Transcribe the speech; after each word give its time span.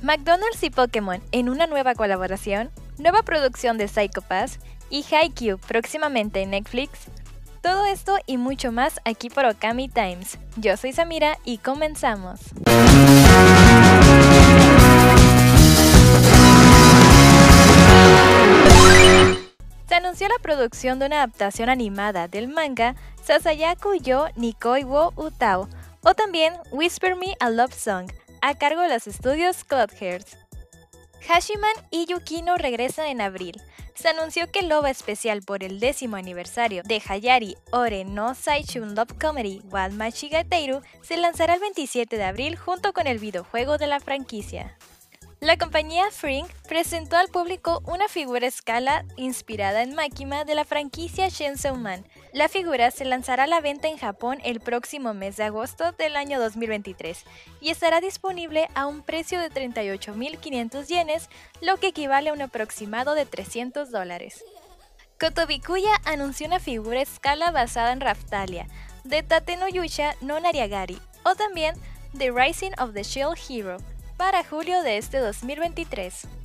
McDonald's 0.00 0.62
y 0.62 0.70
Pokémon 0.70 1.20
en 1.32 1.48
una 1.48 1.66
nueva 1.66 1.94
colaboración, 1.94 2.70
nueva 2.98 3.22
producción 3.22 3.78
de 3.78 3.88
Psycho 3.88 4.22
Pass 4.22 4.60
y 4.90 5.04
Haikyuu 5.12 5.58
próximamente 5.58 6.40
en 6.40 6.50
Netflix. 6.50 7.06
Todo 7.62 7.84
esto 7.84 8.16
y 8.26 8.36
mucho 8.36 8.70
más 8.70 9.00
aquí 9.04 9.28
por 9.28 9.44
Okami 9.44 9.88
Times. 9.88 10.38
Yo 10.56 10.76
soy 10.76 10.92
Samira 10.92 11.38
y 11.44 11.58
comenzamos. 11.58 12.40
Se 19.88 19.94
anunció 19.94 20.28
la 20.28 20.38
producción 20.40 21.00
de 21.00 21.06
una 21.06 21.16
adaptación 21.16 21.68
animada 21.70 22.28
del 22.28 22.46
manga 22.46 22.94
Sasayaku 23.24 23.96
yo 23.96 24.26
Nikoi 24.36 24.84
wo 24.84 25.12
Utao, 25.16 25.68
o 26.02 26.14
también 26.14 26.54
Whisper 26.70 27.16
Me 27.16 27.34
a 27.40 27.50
Love 27.50 27.74
Song, 27.74 28.08
a 28.40 28.54
cargo 28.56 28.82
de 28.82 28.88
los 28.88 29.06
estudios 29.06 29.64
Cloudhearts. 29.64 30.36
Hashiman 31.26 31.74
y 31.90 32.06
Yukino 32.06 32.56
regresan 32.56 33.06
en 33.06 33.20
abril. 33.20 33.60
Se 33.94 34.08
anunció 34.08 34.50
que 34.50 34.60
el 34.60 34.72
OVA 34.72 34.90
especial 34.90 35.42
por 35.42 35.64
el 35.64 35.80
décimo 35.80 36.16
aniversario 36.16 36.82
de 36.84 37.02
Hayari 37.06 37.56
Ore 37.72 38.04
no 38.04 38.34
Saichun 38.34 38.94
Love 38.94 39.18
Comedy 39.20 39.60
Wa 39.70 39.88
Machigateiru 39.88 40.82
se 41.02 41.16
lanzará 41.16 41.54
el 41.54 41.60
27 41.60 42.16
de 42.16 42.24
abril 42.24 42.56
junto 42.56 42.92
con 42.92 43.08
el 43.08 43.18
videojuego 43.18 43.76
de 43.76 43.88
la 43.88 43.98
franquicia. 43.98 44.78
La 45.40 45.56
compañía 45.56 46.10
Frink 46.10 46.48
presentó 46.68 47.16
al 47.16 47.28
público 47.28 47.80
una 47.86 48.08
figura 48.08 48.46
escala 48.46 49.04
inspirada 49.16 49.82
en 49.82 49.94
Makima 49.94 50.44
de 50.44 50.56
la 50.56 50.64
franquicia 50.64 51.28
Shenseou 51.28 51.76
Man. 51.76 52.04
La 52.38 52.48
figura 52.48 52.92
se 52.92 53.04
lanzará 53.04 53.42
a 53.42 53.46
la 53.48 53.60
venta 53.60 53.88
en 53.88 53.98
Japón 53.98 54.38
el 54.44 54.60
próximo 54.60 55.12
mes 55.12 55.36
de 55.36 55.42
agosto 55.42 55.90
del 55.90 56.14
año 56.14 56.38
2023 56.38 57.24
y 57.60 57.70
estará 57.70 58.00
disponible 58.00 58.68
a 58.76 58.86
un 58.86 59.02
precio 59.02 59.40
de 59.40 59.50
38.500 59.50 60.86
yenes, 60.86 61.28
lo 61.60 61.78
que 61.78 61.88
equivale 61.88 62.30
a 62.30 62.32
un 62.32 62.40
aproximado 62.40 63.16
de 63.16 63.26
300 63.26 63.90
dólares. 63.90 64.44
Kotobikuya 65.18 65.90
anunció 66.04 66.46
una 66.46 66.60
figura 66.60 67.02
escala 67.02 67.50
basada 67.50 67.90
en 67.90 68.00
Raftalia, 68.00 68.68
de 69.02 69.24
Tate 69.24 69.56
no 69.56 69.66
Yusha 69.68 70.14
no 70.20 70.38
Nariagari, 70.38 71.00
o 71.24 71.34
también 71.34 71.74
The 72.16 72.30
Rising 72.30 72.70
of 72.78 72.94
the 72.94 73.02
Shield 73.02 73.36
Hero, 73.48 73.78
para 74.16 74.44
julio 74.44 74.84
de 74.84 74.98
este 74.98 75.18
2023. 75.18 76.37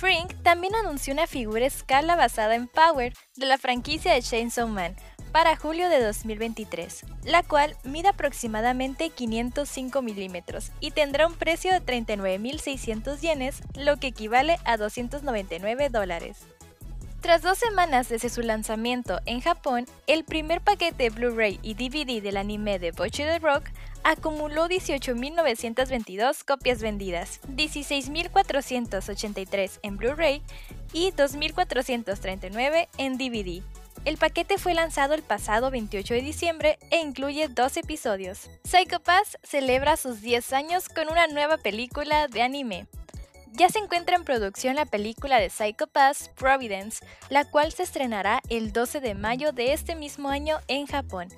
Frink 0.00 0.32
también 0.42 0.74
anunció 0.74 1.12
una 1.12 1.26
figura 1.26 1.66
escala 1.66 2.16
basada 2.16 2.54
en 2.54 2.68
Power 2.68 3.12
de 3.36 3.44
la 3.44 3.58
franquicia 3.58 4.14
de 4.14 4.22
Chainsaw 4.22 4.66
Man 4.66 4.96
para 5.30 5.56
julio 5.56 5.90
de 5.90 6.02
2023, 6.02 7.04
la 7.24 7.42
cual 7.42 7.76
mide 7.84 8.08
aproximadamente 8.08 9.10
505 9.10 10.00
milímetros 10.00 10.72
y 10.80 10.92
tendrá 10.92 11.26
un 11.26 11.34
precio 11.34 11.70
de 11.70 11.82
39.600 11.82 13.20
yenes, 13.20 13.60
lo 13.76 13.98
que 13.98 14.06
equivale 14.06 14.56
a 14.64 14.78
299 14.78 15.90
dólares. 15.90 16.46
Tras 17.20 17.42
dos 17.42 17.58
semanas 17.58 18.08
desde 18.08 18.30
su 18.30 18.40
lanzamiento 18.40 19.20
en 19.26 19.42
Japón, 19.42 19.84
el 20.06 20.24
primer 20.24 20.62
paquete 20.62 21.10
Blu-ray 21.10 21.60
y 21.62 21.74
DVD 21.74 22.22
del 22.22 22.38
anime 22.38 22.78
de 22.78 22.92
Bocchi 22.92 23.24
the 23.24 23.38
Rock 23.38 23.64
acumuló 24.04 24.68
18.922 24.68 26.46
copias 26.46 26.80
vendidas, 26.80 27.42
16.483 27.48 29.80
en 29.82 29.98
Blu-ray 29.98 30.40
y 30.94 31.12
2.439 31.12 32.88
en 32.96 33.18
DVD. 33.18 33.62
El 34.06 34.16
paquete 34.16 34.56
fue 34.56 34.72
lanzado 34.72 35.12
el 35.12 35.22
pasado 35.22 35.70
28 35.70 36.14
de 36.14 36.22
diciembre 36.22 36.78
e 36.90 37.00
incluye 37.00 37.48
dos 37.48 37.76
episodios. 37.76 38.48
Psycho 38.64 39.00
Pass 39.00 39.36
celebra 39.42 39.98
sus 39.98 40.22
10 40.22 40.54
años 40.54 40.88
con 40.88 41.10
una 41.10 41.26
nueva 41.26 41.58
película 41.58 42.28
de 42.28 42.40
anime. 42.40 42.86
Ya 43.52 43.68
se 43.68 43.80
encuentra 43.80 44.14
en 44.16 44.24
producción 44.24 44.76
la 44.76 44.86
película 44.86 45.40
de 45.40 45.50
Psycho 45.50 45.88
Pass 45.88 46.30
Providence, 46.36 47.04
la 47.30 47.44
cual 47.44 47.72
se 47.72 47.82
estrenará 47.82 48.40
el 48.48 48.72
12 48.72 49.00
de 49.00 49.14
mayo 49.14 49.52
de 49.52 49.72
este 49.72 49.96
mismo 49.96 50.28
año 50.28 50.58
en 50.68 50.86
Japón. 50.86 51.28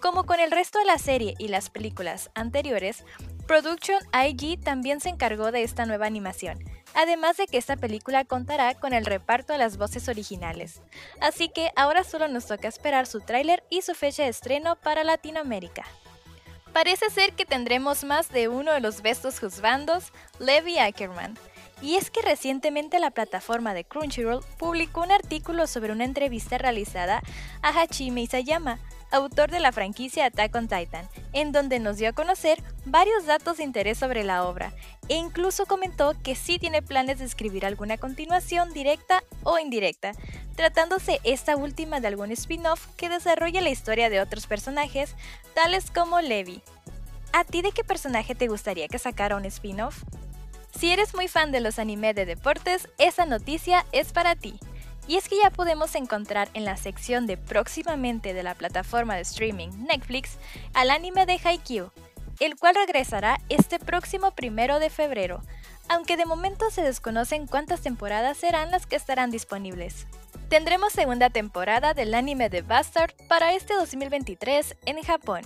Como 0.00 0.24
con 0.24 0.38
el 0.38 0.50
resto 0.50 0.78
de 0.78 0.84
la 0.84 0.98
serie 0.98 1.34
y 1.38 1.48
las 1.48 1.70
películas 1.70 2.30
anteriores, 2.34 3.04
Production 3.46 3.98
IG 4.12 4.60
también 4.60 5.00
se 5.00 5.08
encargó 5.08 5.50
de 5.50 5.62
esta 5.62 5.86
nueva 5.86 6.06
animación, 6.06 6.58
además 6.94 7.38
de 7.38 7.46
que 7.46 7.58
esta 7.58 7.76
película 7.76 8.24
contará 8.24 8.74
con 8.74 8.92
el 8.92 9.06
reparto 9.06 9.54
de 9.54 9.58
las 9.58 9.78
voces 9.78 10.08
originales. 10.08 10.82
Así 11.20 11.48
que 11.48 11.72
ahora 11.74 12.04
solo 12.04 12.28
nos 12.28 12.46
toca 12.46 12.68
esperar 12.68 13.06
su 13.06 13.20
tráiler 13.20 13.64
y 13.70 13.82
su 13.82 13.94
fecha 13.94 14.24
de 14.24 14.28
estreno 14.28 14.76
para 14.76 15.04
Latinoamérica. 15.04 15.84
Parece 16.72 17.10
ser 17.10 17.32
que 17.32 17.44
tendremos 17.44 18.04
más 18.04 18.30
de 18.30 18.48
uno 18.48 18.72
de 18.72 18.80
los 18.80 19.02
bestos 19.02 19.38
juzbandos, 19.40 20.12
Levi 20.38 20.78
Ackerman, 20.78 21.36
y 21.82 21.96
es 21.96 22.10
que 22.10 22.22
recientemente 22.22 23.00
la 23.00 23.10
plataforma 23.10 23.74
de 23.74 23.84
Crunchyroll 23.84 24.44
publicó 24.56 25.02
un 25.02 25.10
artículo 25.10 25.66
sobre 25.66 25.92
una 25.92 26.04
entrevista 26.04 26.56
realizada 26.56 27.22
a 27.60 27.68
Hachime 27.68 28.22
Isayama, 28.22 28.78
autor 29.10 29.50
de 29.50 29.60
la 29.60 29.72
franquicia 29.72 30.26
Attack 30.26 30.54
on 30.54 30.68
Titan, 30.68 31.06
en 31.32 31.52
donde 31.52 31.80
nos 31.80 31.98
dio 31.98 32.08
a 32.08 32.12
conocer 32.12 32.62
varios 32.86 33.26
datos 33.26 33.58
de 33.58 33.64
interés 33.64 33.98
sobre 33.98 34.24
la 34.24 34.44
obra, 34.44 34.72
e 35.08 35.16
incluso 35.16 35.66
comentó 35.66 36.14
que 36.22 36.34
sí 36.34 36.58
tiene 36.58 36.82
planes 36.82 37.18
de 37.18 37.26
escribir 37.26 37.66
alguna 37.66 37.98
continuación 37.98 38.72
directa 38.72 39.22
o 39.42 39.58
indirecta, 39.58 40.12
tratándose 40.56 41.20
esta 41.24 41.56
última 41.56 42.00
de 42.00 42.08
algún 42.08 42.30
spin-off 42.32 42.86
que 42.96 43.08
desarrolle 43.08 43.60
la 43.60 43.70
historia 43.70 44.08
de 44.08 44.20
otros 44.20 44.46
personajes, 44.46 45.14
tales 45.54 45.90
como 45.90 46.20
Levi. 46.20 46.62
¿A 47.32 47.44
ti 47.44 47.60
de 47.60 47.72
qué 47.72 47.82
personaje 47.82 48.34
te 48.34 48.48
gustaría 48.48 48.88
que 48.88 48.98
sacara 48.98 49.36
un 49.36 49.44
spin-off? 49.46 50.04
Si 50.76 50.90
eres 50.90 51.14
muy 51.14 51.28
fan 51.28 51.52
de 51.52 51.60
los 51.60 51.78
anime 51.78 52.14
de 52.14 52.26
deportes, 52.26 52.88
esa 52.98 53.26
noticia 53.26 53.86
es 53.92 54.12
para 54.12 54.34
ti. 54.34 54.58
Y 55.06 55.16
es 55.16 55.28
que 55.28 55.36
ya 55.42 55.50
podemos 55.50 55.94
encontrar 55.94 56.48
en 56.54 56.64
la 56.64 56.76
sección 56.76 57.26
de 57.26 57.36
próximamente 57.36 58.34
de 58.34 58.42
la 58.42 58.54
plataforma 58.54 59.16
de 59.16 59.22
streaming 59.22 59.68
Netflix 59.86 60.38
al 60.74 60.90
anime 60.90 61.26
de 61.26 61.40
Haikyuu, 61.42 61.90
el 62.40 62.56
cual 62.56 62.74
regresará 62.74 63.40
este 63.48 63.78
próximo 63.78 64.30
primero 64.30 64.78
de 64.78 64.90
febrero, 64.90 65.42
aunque 65.88 66.16
de 66.16 66.24
momento 66.24 66.70
se 66.70 66.82
desconocen 66.82 67.46
cuántas 67.46 67.82
temporadas 67.82 68.38
serán 68.38 68.70
las 68.70 68.86
que 68.86 68.96
estarán 68.96 69.30
disponibles. 69.30 70.06
Tendremos 70.48 70.92
segunda 70.92 71.30
temporada 71.30 71.94
del 71.94 72.14
anime 72.14 72.48
de 72.48 72.62
Bastard 72.62 73.14
para 73.28 73.54
este 73.54 73.74
2023 73.74 74.76
en 74.86 75.02
Japón, 75.02 75.42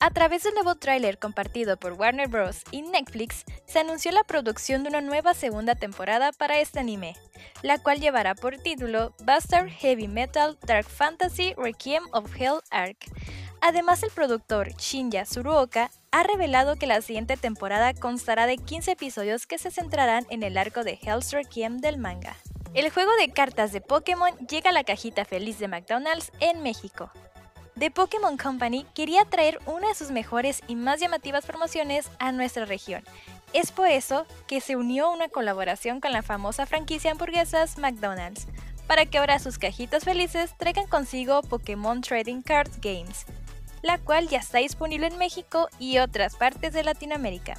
a 0.00 0.10
través 0.10 0.44
del 0.44 0.54
nuevo 0.54 0.76
tráiler 0.76 1.18
compartido 1.18 1.76
por 1.76 1.94
Warner 1.94 2.28
Bros. 2.28 2.62
y 2.70 2.82
Netflix, 2.82 3.44
se 3.66 3.80
anunció 3.80 4.12
la 4.12 4.22
producción 4.22 4.82
de 4.82 4.90
una 4.90 5.00
nueva 5.00 5.34
segunda 5.34 5.74
temporada 5.74 6.30
para 6.32 6.60
este 6.60 6.78
anime, 6.78 7.16
la 7.62 7.78
cual 7.78 8.00
llevará 8.00 8.34
por 8.34 8.56
título 8.58 9.14
Bastard 9.24 9.68
Heavy 9.68 10.06
Metal 10.06 10.56
Dark 10.66 10.88
Fantasy 10.88 11.54
Requiem 11.56 12.04
of 12.12 12.30
Hell 12.38 12.60
Arc. 12.70 12.96
Además, 13.60 14.04
el 14.04 14.10
productor 14.10 14.72
Shinya 14.76 15.24
Tsuruoka 15.24 15.90
ha 16.12 16.22
revelado 16.22 16.76
que 16.76 16.86
la 16.86 17.02
siguiente 17.02 17.36
temporada 17.36 17.92
constará 17.92 18.46
de 18.46 18.56
15 18.56 18.92
episodios 18.92 19.46
que 19.46 19.58
se 19.58 19.72
centrarán 19.72 20.26
en 20.30 20.44
el 20.44 20.56
arco 20.58 20.84
de 20.84 20.96
Hell's 21.02 21.32
Requiem 21.32 21.78
del 21.78 21.98
manga. 21.98 22.36
El 22.74 22.90
juego 22.90 23.10
de 23.18 23.30
cartas 23.30 23.72
de 23.72 23.80
Pokémon 23.80 24.30
llega 24.46 24.70
a 24.70 24.72
la 24.72 24.84
cajita 24.84 25.24
feliz 25.24 25.58
de 25.58 25.66
McDonald's 25.66 26.30
en 26.38 26.62
México. 26.62 27.10
The 27.78 27.92
Pokémon 27.92 28.36
Company 28.36 28.86
quería 28.92 29.24
traer 29.24 29.60
una 29.66 29.88
de 29.88 29.94
sus 29.94 30.10
mejores 30.10 30.62
y 30.66 30.74
más 30.74 30.98
llamativas 30.98 31.46
promociones 31.46 32.10
a 32.18 32.32
nuestra 32.32 32.64
región. 32.64 33.04
Es 33.52 33.70
por 33.70 33.86
eso 33.86 34.26
que 34.48 34.60
se 34.60 34.74
unió 34.74 35.12
una 35.12 35.28
colaboración 35.28 36.00
con 36.00 36.10
la 36.10 36.22
famosa 36.22 36.66
franquicia 36.66 37.12
hamburguesas 37.12 37.78
McDonald's, 37.78 38.48
para 38.88 39.06
que 39.06 39.18
ahora 39.18 39.38
sus 39.38 39.58
cajitas 39.58 40.02
felices 40.02 40.54
traigan 40.58 40.88
consigo 40.88 41.42
Pokémon 41.42 42.00
Trading 42.00 42.42
Cards 42.42 42.80
Games, 42.80 43.26
la 43.82 43.98
cual 43.98 44.26
ya 44.26 44.38
está 44.38 44.58
disponible 44.58 45.06
en 45.06 45.18
México 45.18 45.68
y 45.78 45.98
otras 45.98 46.34
partes 46.34 46.72
de 46.72 46.82
Latinoamérica. 46.82 47.54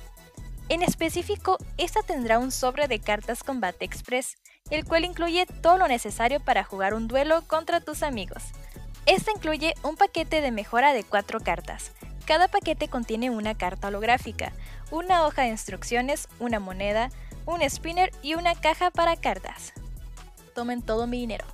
En 0.68 0.81
específico, 0.81 1.57
esta 1.78 2.01
tendrá 2.01 2.40
un 2.40 2.51
sobre 2.51 2.89
de 2.89 3.00
cartas 3.00 3.42
Combate 3.42 3.86
Express, 3.86 4.38
el 4.69 4.83
cual 4.83 5.06
incluye 5.06 5.45
todo 5.45 5.77
lo 5.77 5.88
necesario 5.88 6.42
para 6.42 6.65
jugar 6.65 6.94
un 6.94 7.07
duelo 7.07 7.48
contra 7.48 7.80
tus 7.80 8.04
amigos. 8.04 8.44
Esta 9.06 9.31
incluye 9.31 9.75
un 9.84 9.96
paquete 9.96 10.42
de 10.42 10.51
mejora 10.51 10.94
de 10.94 11.04
cuatro 11.04 11.40
cartas. 11.40 11.92
Cada 12.25 12.48
paquete 12.48 12.88
contiene 12.90 13.30
una 13.30 13.56
carta 13.56 13.88
holográfica, 13.88 14.51
una 14.92 15.25
hoja 15.25 15.44
de 15.44 15.50
instrucciones, 15.50 16.28
una 16.40 16.60
moneda, 16.60 17.10
un 17.46 17.68
spinner 17.68 18.12
y 18.22 18.36
una 18.36 18.56
caja 18.56 18.92
para 18.92 19.16
cartas. 19.16 19.74
Tomen 20.54 20.81
todo 20.81 21.07
mi 21.07 21.19
dinero. 21.19 21.46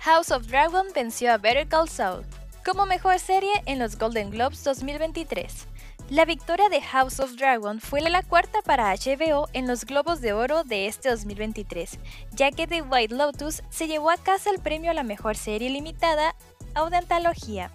House 0.00 0.30
of 0.30 0.46
Dragon 0.46 0.86
venció 0.94 1.32
a 1.32 1.38
Better 1.38 1.68
Call 1.68 1.88
Saul 1.88 2.24
como 2.64 2.86
mejor 2.86 3.18
serie 3.18 3.52
en 3.66 3.78
los 3.78 3.96
Golden 3.98 4.30
Globes 4.30 4.64
2023. 4.64 5.68
La 6.10 6.26
victoria 6.26 6.68
de 6.68 6.82
House 6.82 7.18
of 7.18 7.32
Dragon 7.36 7.80
fue 7.80 8.02
la 8.02 8.22
cuarta 8.22 8.60
para 8.60 8.94
HBO 8.94 9.48
en 9.54 9.66
los 9.66 9.86
Globos 9.86 10.20
de 10.20 10.34
Oro 10.34 10.62
de 10.62 10.86
este 10.86 11.08
2023, 11.08 11.98
ya 12.32 12.50
que 12.50 12.66
The 12.66 12.82
White 12.82 13.14
Lotus 13.14 13.62
se 13.70 13.86
llevó 13.86 14.10
a 14.10 14.18
casa 14.18 14.50
el 14.50 14.58
premio 14.58 14.90
a 14.90 14.94
la 14.94 15.02
mejor 15.02 15.34
serie 15.34 15.70
limitada 15.70 16.36
o 16.76 16.90
de 16.90 16.98
antología. 16.98 17.70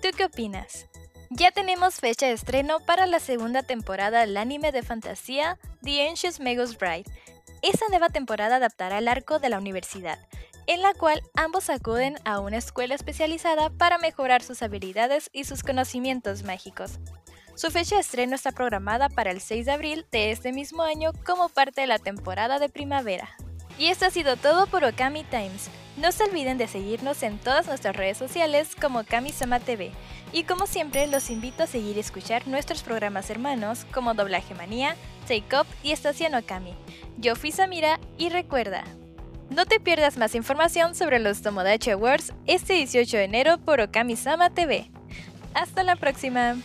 ¿Tú 0.00 0.08
qué 0.16 0.24
opinas? 0.24 0.86
Ya 1.28 1.50
tenemos 1.50 1.96
fecha 1.96 2.26
de 2.26 2.32
estreno 2.32 2.80
para 2.80 3.06
la 3.06 3.20
segunda 3.20 3.62
temporada 3.62 4.20
del 4.20 4.38
anime 4.38 4.72
de 4.72 4.82
fantasía 4.82 5.58
The 5.82 6.08
Anxious 6.08 6.40
Magus 6.40 6.78
Bride. 6.78 7.04
Esta 7.60 7.84
nueva 7.90 8.08
temporada 8.08 8.56
adaptará 8.56 8.96
el 8.96 9.08
arco 9.08 9.38
de 9.40 9.50
la 9.50 9.58
universidad, 9.58 10.18
en 10.66 10.80
la 10.80 10.94
cual 10.94 11.22
ambos 11.34 11.68
acuden 11.68 12.16
a 12.24 12.40
una 12.40 12.56
escuela 12.56 12.94
especializada 12.94 13.68
para 13.68 13.98
mejorar 13.98 14.42
sus 14.42 14.62
habilidades 14.62 15.28
y 15.34 15.44
sus 15.44 15.62
conocimientos 15.62 16.44
mágicos. 16.44 16.98
Su 17.54 17.70
fecha 17.70 17.96
de 17.96 18.00
estreno 18.00 18.34
está 18.34 18.50
programada 18.50 19.08
para 19.10 19.30
el 19.30 19.40
6 19.40 19.66
de 19.66 19.72
abril 19.72 20.06
de 20.10 20.30
este 20.30 20.52
mismo 20.52 20.82
año 20.82 21.12
como 21.24 21.48
parte 21.50 21.82
de 21.82 21.86
la 21.86 21.98
temporada 21.98 22.58
de 22.58 22.70
primavera. 22.70 23.28
Y 23.78 23.86
esto 23.86 24.06
ha 24.06 24.10
sido 24.10 24.36
todo 24.36 24.66
por 24.66 24.84
Okami 24.84 25.24
Times. 25.24 25.68
No 25.98 26.12
se 26.12 26.24
olviden 26.24 26.56
de 26.56 26.66
seguirnos 26.66 27.22
en 27.22 27.38
todas 27.38 27.66
nuestras 27.66 27.94
redes 27.94 28.16
sociales 28.16 28.70
como 28.80 29.04
Kami-sama 29.04 29.60
TV. 29.60 29.92
Y 30.32 30.44
como 30.44 30.66
siempre, 30.66 31.06
los 31.06 31.28
invito 31.28 31.64
a 31.64 31.66
seguir 31.66 31.98
y 31.98 32.00
escuchar 32.00 32.48
nuestros 32.48 32.82
programas 32.82 33.28
hermanos 33.28 33.86
como 33.92 34.14
Doblaje 34.14 34.54
Manía, 34.54 34.96
Take 35.28 35.56
Up 35.56 35.66
y 35.82 35.92
Estación 35.92 36.34
Okami. 36.34 36.74
Yo 37.18 37.36
fui 37.36 37.52
Samira 37.52 38.00
y 38.16 38.30
recuerda, 38.30 38.84
no 39.50 39.66
te 39.66 39.80
pierdas 39.80 40.16
más 40.16 40.34
información 40.34 40.94
sobre 40.94 41.18
los 41.18 41.42
Tomodachi 41.42 41.90
Awards 41.90 42.32
este 42.46 42.72
18 42.72 43.18
de 43.18 43.24
enero 43.24 43.58
por 43.58 43.80
Okami-sama 43.80 44.48
TV. 44.50 44.90
Hasta 45.52 45.82
la 45.82 45.96
próxima. 45.96 46.56